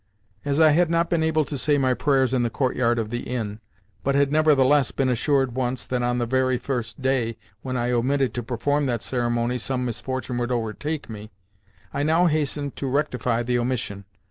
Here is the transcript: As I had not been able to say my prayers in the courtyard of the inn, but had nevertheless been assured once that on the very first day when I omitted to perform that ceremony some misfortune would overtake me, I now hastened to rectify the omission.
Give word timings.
As 0.43 0.59
I 0.59 0.71
had 0.71 0.89
not 0.89 1.11
been 1.11 1.21
able 1.21 1.45
to 1.45 1.59
say 1.59 1.77
my 1.77 1.93
prayers 1.93 2.33
in 2.33 2.41
the 2.41 2.49
courtyard 2.49 2.97
of 2.97 3.11
the 3.11 3.19
inn, 3.19 3.59
but 4.03 4.15
had 4.15 4.31
nevertheless 4.31 4.89
been 4.91 5.09
assured 5.09 5.53
once 5.53 5.85
that 5.85 6.01
on 6.01 6.17
the 6.17 6.25
very 6.25 6.57
first 6.57 7.03
day 7.03 7.37
when 7.61 7.77
I 7.77 7.91
omitted 7.91 8.33
to 8.33 8.41
perform 8.41 8.85
that 8.85 9.03
ceremony 9.03 9.59
some 9.59 9.85
misfortune 9.85 10.39
would 10.39 10.51
overtake 10.51 11.07
me, 11.07 11.29
I 11.93 12.01
now 12.01 12.25
hastened 12.25 12.75
to 12.77 12.87
rectify 12.87 13.43
the 13.43 13.59
omission. 13.59 14.05